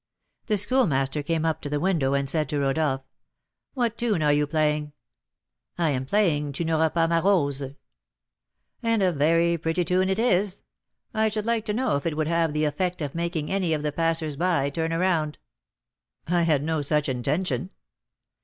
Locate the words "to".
1.61-1.69, 2.49-2.59, 11.65-11.73